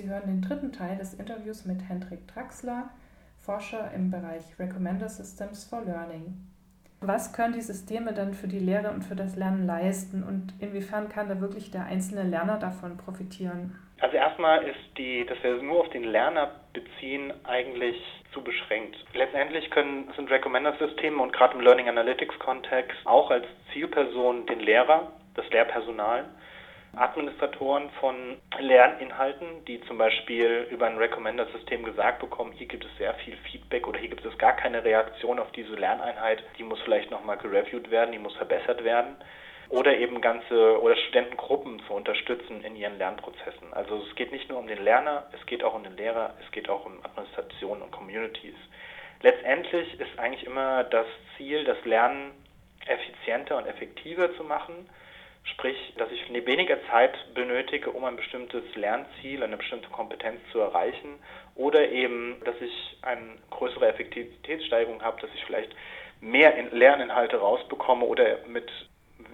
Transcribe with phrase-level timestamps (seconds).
[0.00, 2.88] Sie hören den dritten Teil des Interviews mit Hendrik Draxler,
[3.40, 6.36] Forscher im Bereich Recommender Systems for Learning.
[7.00, 11.08] Was können die Systeme denn für die Lehre und für das Lernen leisten und inwiefern
[11.08, 13.76] kann da wirklich der einzelne Lerner davon profitieren?
[14.00, 17.96] Also erstmal ist die, dass wir es nur auf den Lerner beziehen, eigentlich
[18.32, 18.96] zu beschränkt.
[19.14, 25.50] Letztendlich können, sind Recommender-Systeme und gerade im Learning Analytics-Kontext auch als Zielperson den Lehrer, das
[25.50, 26.24] Lehrpersonal,
[26.96, 33.14] Administratoren von Lerninhalten, die zum Beispiel über ein Recommender-System gesagt bekommen, hier gibt es sehr
[33.14, 37.10] viel Feedback oder hier gibt es gar keine Reaktion auf diese Lerneinheit, die muss vielleicht
[37.10, 39.16] nochmal gereviewt werden, die muss verbessert werden
[39.68, 43.72] oder eben ganze oder Studentengruppen zu unterstützen in ihren Lernprozessen.
[43.72, 46.50] Also es geht nicht nur um den Lerner, es geht auch um den Lehrer, es
[46.52, 48.56] geht auch um Administration und Communities.
[49.20, 52.32] Letztendlich ist eigentlich immer das Ziel, das Lernen
[52.86, 54.88] effizienter und effektiver zu machen.
[55.52, 61.18] Sprich, dass ich weniger Zeit benötige, um ein bestimmtes Lernziel, eine bestimmte Kompetenz zu erreichen.
[61.54, 65.74] Oder eben, dass ich eine größere Effektivitätssteigerung habe, dass ich vielleicht
[66.20, 68.70] mehr Lerninhalte rausbekomme oder mit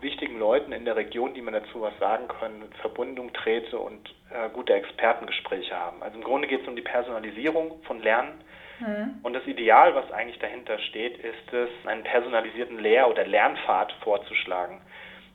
[0.00, 4.08] wichtigen Leuten in der Region, die mir dazu was sagen können, in Verbindung trete und
[4.30, 6.02] äh, gute Expertengespräche haben.
[6.02, 8.40] Also im Grunde geht es um die Personalisierung von Lernen.
[8.80, 9.18] Mhm.
[9.22, 14.80] Und das Ideal, was eigentlich dahinter steht, ist es, einen personalisierten Lehr- oder Lernpfad vorzuschlagen.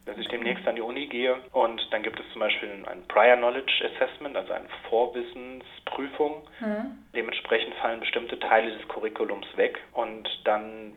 [0.05, 3.37] Dass ich demnächst an die Uni gehe und dann gibt es zum Beispiel ein Prior
[3.37, 6.43] Knowledge Assessment, also eine Vorwissensprüfung.
[6.59, 6.97] Mhm.
[7.15, 10.93] Dementsprechend fallen bestimmte Teile des Curriculums weg und dann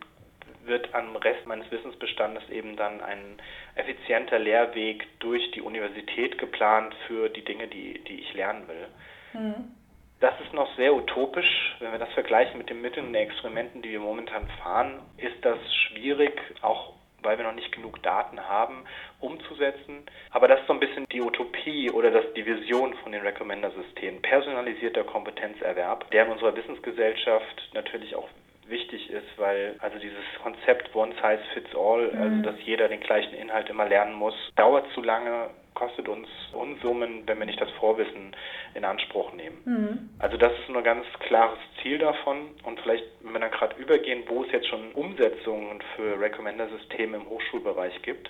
[0.65, 3.37] wird am Rest meines Wissensbestandes eben dann ein
[3.75, 8.87] effizienter Lehrweg durch die Universität geplant für die Dinge, die, die ich lernen will.
[9.33, 9.71] Mhm.
[10.19, 11.75] Das ist noch sehr utopisch.
[11.79, 15.57] Wenn wir das vergleichen mit den Mitteln und Experimenten, die wir momentan fahren, ist das
[15.73, 16.93] schwierig, auch
[17.27, 18.85] weil wir noch nicht genug Daten haben,
[19.19, 20.05] umzusetzen.
[20.31, 24.21] Aber das ist so ein bisschen die Utopie oder das, die Vision von den Recommender-Systemen.
[24.21, 28.29] Personalisierter Kompetenzerwerb, der in unserer Wissensgesellschaft natürlich auch
[28.69, 32.21] wichtig ist, weil also dieses Konzept One Size Fits All, mhm.
[32.21, 37.23] also dass jeder den gleichen Inhalt immer lernen muss, dauert zu lange, kostet uns Unsummen,
[37.27, 38.35] wenn wir nicht das Vorwissen
[38.73, 39.57] in Anspruch nehmen.
[39.65, 40.09] Mhm.
[40.19, 43.75] Also das ist nur ein ganz klares Ziel davon und vielleicht, wenn wir dann gerade
[43.79, 48.29] übergehen, wo es jetzt schon Umsetzungen für Recommender-Systeme im Hochschulbereich gibt,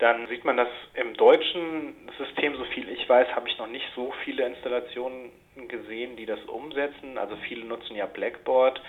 [0.00, 3.86] dann sieht man, dass im deutschen System, so viel ich weiß, habe ich noch nicht
[3.94, 5.30] so viele Installationen
[5.68, 7.18] gesehen, die das umsetzen.
[7.18, 8.80] Also viele nutzen ja Blackboard.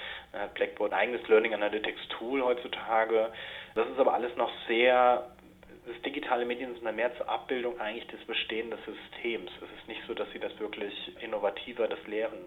[0.53, 3.31] Blackboard ein eigenes Learning Analytics Tool heutzutage.
[3.75, 5.31] Das ist aber alles noch sehr
[5.85, 9.51] das digitale Medien sind dann mehr zur Abbildung eigentlich des bestehenden Systems.
[9.57, 12.37] Es ist nicht so, dass sie das wirklich innovativer, das Lehren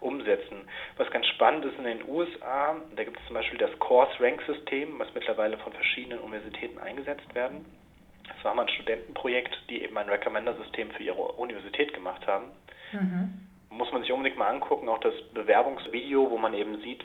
[0.00, 0.68] umsetzen.
[0.98, 4.42] Was ganz spannend ist in den USA, da gibt es zum Beispiel das Course Rank
[4.46, 7.64] System, was mittlerweile von verschiedenen Universitäten eingesetzt werden.
[8.28, 12.50] Das war mal ein Studentenprojekt, die eben ein Recommender-System für ihre Universität gemacht haben.
[12.92, 13.48] Mhm.
[13.72, 17.02] Muss man sich unbedingt mal angucken, auch das Bewerbungsvideo, wo man eben sieht,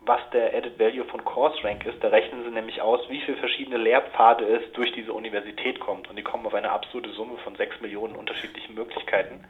[0.00, 2.02] was der Added Value von Course Rank ist.
[2.02, 6.08] Da rechnen sie nämlich aus, wie viele verschiedene Lehrpfade es durch diese Universität kommt.
[6.08, 9.44] Und die kommen auf eine absurde Summe von sechs Millionen unterschiedlichen Möglichkeiten.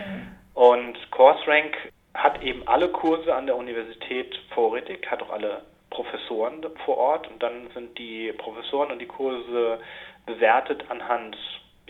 [0.00, 0.38] Okay.
[0.54, 1.76] Und Course Rank
[2.14, 7.42] hat eben alle Kurse an der Universität vorrätig, hat auch alle Professoren vor Ort und
[7.42, 9.78] dann sind die Professoren und die Kurse
[10.26, 11.36] bewertet anhand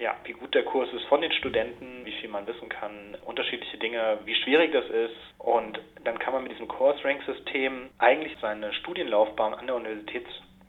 [0.00, 3.78] ja, wie gut der Kurs ist von den Studenten, wie viel man wissen kann, unterschiedliche
[3.78, 5.16] Dinge, wie schwierig das ist.
[5.38, 10.26] Und dann kann man mit diesem Course-Rank-System eigentlich seine Studienlaufbahn an der Universität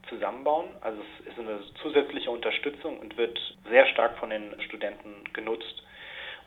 [0.08, 0.68] zusammenbauen.
[0.80, 5.82] Also es ist eine zusätzliche Unterstützung und wird sehr stark von den Studenten genutzt.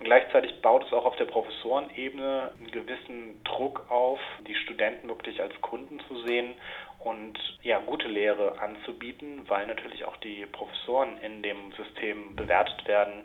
[0.04, 5.54] Gleichzeitig baut es auch auf der Professorenebene einen gewissen Druck auf, die Studenten wirklich als
[5.62, 6.54] Kunden zu sehen
[7.00, 13.24] und ja, gute Lehre anzubieten, weil natürlich auch die Professoren in dem System bewertet werden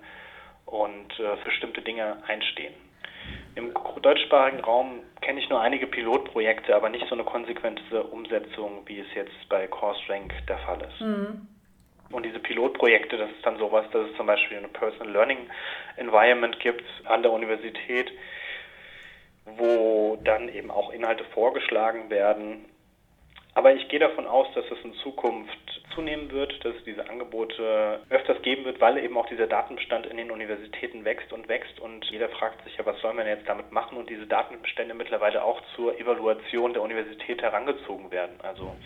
[0.67, 2.75] und äh, für bestimmte Dinge einstehen.
[3.55, 3.73] Im
[4.03, 9.13] deutschsprachigen Raum kenne ich nur einige Pilotprojekte, aber nicht so eine konsequente Umsetzung, wie es
[9.15, 11.01] jetzt bei CourseRank der Fall ist.
[11.01, 11.49] Mhm.
[12.11, 15.51] Und diese Pilotprojekte, das ist dann sowas, dass es zum Beispiel eine Personal Learning
[15.97, 18.11] Environment gibt an der Universität,
[19.45, 22.65] wo dann eben auch Inhalte vorgeschlagen werden,
[23.59, 27.99] aber ich gehe davon aus, dass es in Zukunft zunehmen wird, dass es diese Angebote
[28.09, 31.81] öfters geben wird, weil eben auch dieser Datenbestand in den Universitäten wächst und wächst.
[31.81, 33.99] Und jeder fragt sich ja, was soll man jetzt damit machen?
[33.99, 38.39] Und diese Datenbestände mittlerweile auch zur Evaluation der Universität herangezogen werden.
[38.45, 38.77] Also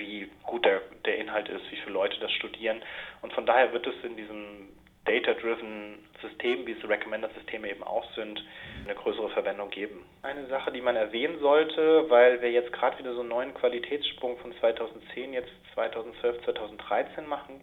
[0.00, 2.82] wie gut der, der Inhalt ist, wie viele Leute das studieren.
[3.22, 4.68] Und von daher wird es in diesem
[5.04, 8.44] Data-driven System, wie es Recommender-Systeme eben auch sind,
[8.84, 10.04] eine größere Verwendung geben.
[10.22, 14.38] Eine Sache, die man erwähnen sollte, weil wir jetzt gerade wieder so einen neuen Qualitätssprung
[14.38, 17.60] von 2010 jetzt 2012, 2013 machen,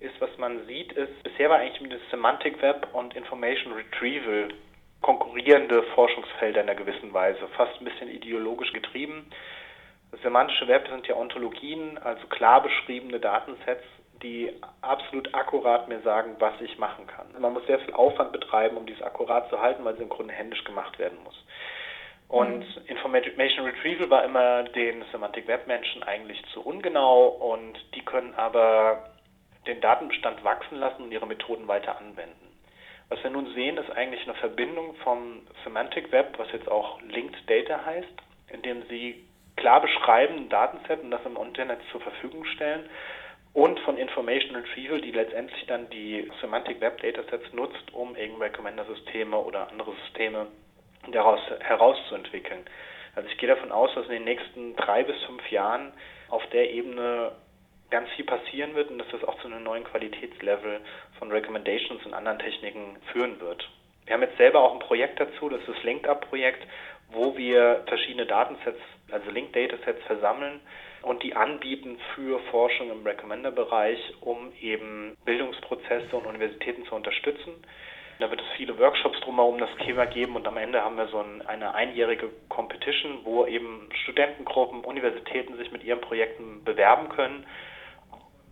[0.00, 4.48] ist, was man sieht, ist, bisher war eigentlich das Semantic Web und Information Retrieval
[5.02, 9.26] konkurrierende Forschungsfelder in einer gewissen Weise, fast ein bisschen ideologisch getrieben.
[10.22, 13.84] Semantische Web sind ja Ontologien, also klar beschriebene Datensets,
[14.22, 14.52] die
[14.82, 17.26] absolut akkurat mir sagen, was ich machen kann.
[17.38, 20.34] Man muss sehr viel Aufwand betreiben, um dies akkurat zu halten, weil es im Grunde
[20.34, 21.44] händisch gemacht werden muss.
[22.28, 22.86] Und mhm.
[22.86, 29.10] Information Retrieval war immer den Semantic Web Menschen eigentlich zu ungenau und die können aber
[29.66, 32.56] den Datenbestand wachsen lassen und ihre Methoden weiter anwenden.
[33.08, 37.50] Was wir nun sehen, ist eigentlich eine Verbindung vom Semantic Web, was jetzt auch Linked
[37.50, 38.06] Data heißt,
[38.52, 39.24] indem sie
[39.60, 42.88] klar beschreiben, ein Datenset und das im Internet zur Verfügung stellen
[43.52, 49.36] und von Information Retrieval, die letztendlich dann die Semantic Web Datasets nutzt, um eben Recommender-Systeme
[49.36, 50.46] oder andere Systeme
[51.12, 52.64] daraus herauszuentwickeln.
[53.14, 55.92] Also ich gehe davon aus, dass in den nächsten drei bis fünf Jahren
[56.28, 57.32] auf der Ebene
[57.90, 60.80] ganz viel passieren wird und dass das auch zu einem neuen Qualitätslevel
[61.18, 63.68] von Recommendations und anderen Techniken führen wird.
[64.06, 66.66] Wir haben jetzt selber auch ein Projekt dazu, das ist das Linked-Up-Projekt,
[67.12, 68.80] wo wir verschiedene Datensets,
[69.10, 70.60] also Linked-Datasets versammeln
[71.02, 77.54] und die anbieten für Forschung im Recommender-Bereich, um eben Bildungsprozesse und Universitäten zu unterstützen.
[78.18, 81.24] Da wird es viele Workshops drumherum das Thema geben und am Ende haben wir so
[81.46, 87.46] eine einjährige Competition, wo eben Studentengruppen, Universitäten sich mit ihren Projekten bewerben können,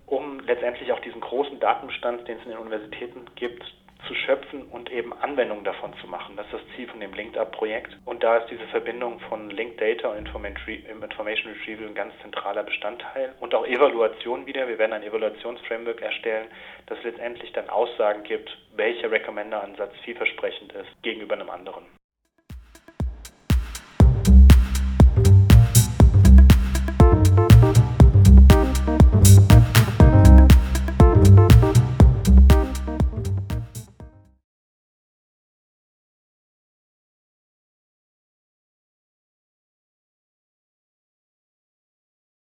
[0.06, 3.62] um letztendlich auch diesen großen Datenbestand, den es in den Universitäten gibt,
[4.06, 6.36] zu schöpfen und eben Anwendungen davon zu machen.
[6.36, 7.96] Das ist das Ziel von dem Linked-Up-Projekt.
[8.04, 13.34] Und da ist diese Verbindung von Linked Data und Information Retrieval ein ganz zentraler Bestandteil.
[13.40, 14.68] Und auch Evaluation wieder.
[14.68, 16.48] Wir werden ein Evaluationsframework erstellen,
[16.86, 21.97] das letztendlich dann Aussagen gibt, welcher Recommender-Ansatz vielversprechend ist gegenüber einem anderen.